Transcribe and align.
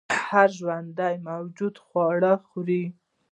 هر 0.25 0.49
ژوندی 0.57 1.15
موجود 1.29 1.75
خواړه 1.85 2.33
خوري 2.47 2.83